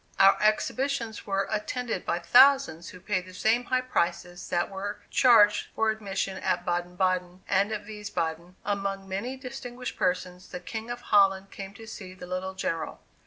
[0.19, 5.67] Our exhibitions were attended by thousands who paid the same high prices that were charged
[5.75, 11.01] for admission at Baden Baden, and at Wiesbaden, among many distinguished persons, the King of
[11.01, 12.99] Holland came to see the little General.